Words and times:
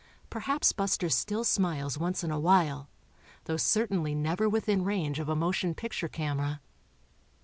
Perhaps 0.31 0.71
Buster 0.73 1.09
still 1.09 1.43
smiles 1.43 1.95
once 1.99 2.23
in 2.23 2.31
a 2.31 2.39
while, 2.39 2.89
though 3.43 3.55
certainly 3.55 4.15
never 4.15 4.49
within 4.49 4.83
range 4.83 5.19
of 5.19 5.29
a 5.29 5.35
motion 5.35 5.75
picture 5.75 6.07
camera. 6.09 6.59